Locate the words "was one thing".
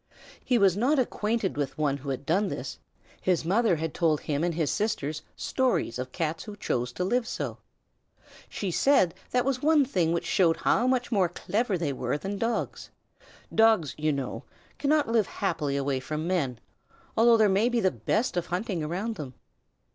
9.45-10.11